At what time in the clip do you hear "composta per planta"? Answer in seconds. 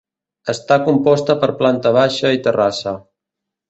0.87-1.95